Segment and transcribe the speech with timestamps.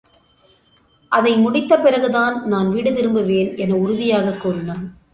[1.07, 4.97] அதை முடித்த பிறகுதான், நான் வீடு திரும்புவேன் என உறுதியாகக் கூறினான்.